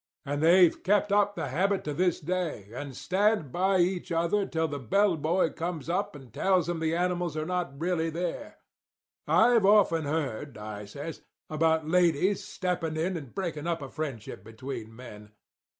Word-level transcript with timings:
And 0.25 0.41
they've 0.41 0.81
kept 0.81 1.11
up 1.11 1.35
the 1.35 1.49
habit 1.49 1.83
to 1.83 1.93
this 1.93 2.19
day, 2.19 2.71
and 2.73 2.97
stand 2.97 3.51
by 3.51 3.77
each 3.81 4.11
other 4.11 4.47
till 4.47 4.67
the 4.67 4.79
bellboy 4.79 5.53
comes 5.53 5.89
up 5.89 6.15
and 6.15 6.33
tells 6.33 6.65
them 6.65 6.79
the 6.79 6.95
animals 6.95 7.37
are 7.37 7.45
not 7.45 7.79
really 7.79 8.09
there. 8.09 8.57
I've 9.27 9.63
often 9.63 10.05
heard,' 10.05 10.57
I 10.57 10.85
says, 10.85 11.21
'about 11.51 11.87
ladies 11.87 12.43
stepping 12.43 12.97
in 12.97 13.15
and 13.15 13.35
breaking 13.35 13.67
up 13.67 13.83
a 13.83 13.89
friendship 13.91 14.43
between 14.43 14.95
men. 14.95 15.33